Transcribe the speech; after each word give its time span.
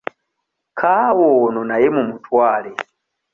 Kaawa 0.79 1.25
ono 1.43 1.61
naye 1.69 1.87
mumutwale. 1.95 2.71